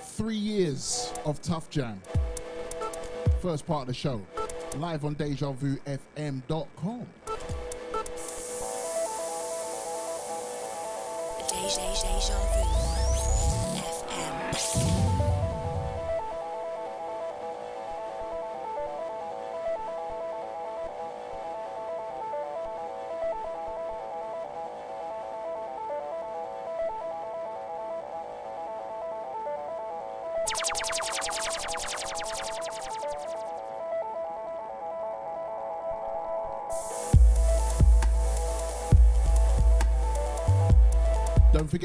[0.00, 2.00] Three years of Tuff Jam.
[3.40, 4.20] First part of the show.
[4.76, 7.06] Live on DejaVuFM.com.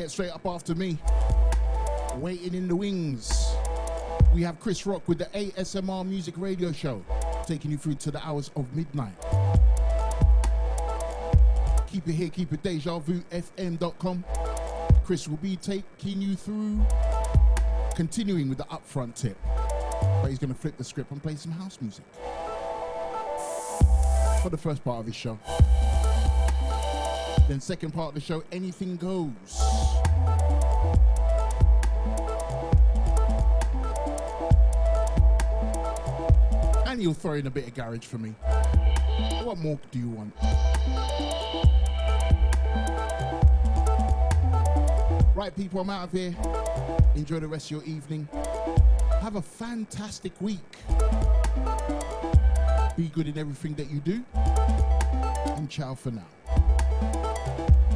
[0.10, 0.98] Don't straight up after me,
[2.16, 3.54] waiting in the wings,
[4.34, 7.06] we have Chris Rock with the ASMR Music Radio Show,
[7.46, 9.14] taking you through to the hours of midnight.
[11.92, 14.26] Keep it here, keep it DejaVuFM.com.
[15.04, 16.84] Chris will be taking you through,
[17.94, 21.52] continuing with the upfront tip, but he's going to flip the script and play some
[21.52, 22.06] house music
[24.42, 25.38] for the first part of his show.
[27.50, 29.32] Then second part of the show, anything goes.
[36.86, 38.36] And you'll throw in a bit of garage for me.
[39.42, 40.32] What more do you want?
[45.36, 46.36] Right, people, I'm out of here.
[47.16, 48.30] Enjoy the rest of your evening.
[49.22, 50.60] Have a fantastic week.
[52.96, 54.24] Be good in everything that you do.
[55.56, 56.28] And ciao for now
[57.60, 57.89] you